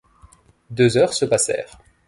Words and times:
Deux 0.71 0.97
heures 0.97 1.13
se 1.13 1.25
passèrent 1.25 1.79